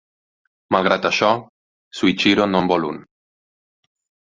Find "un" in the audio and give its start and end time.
2.91-3.01